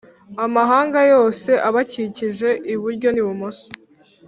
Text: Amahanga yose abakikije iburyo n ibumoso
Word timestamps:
Amahanga 0.45 0.99
yose 1.13 1.49
abakikije 1.67 2.49
iburyo 2.73 3.07
n 3.11 3.17
ibumoso 3.21 3.67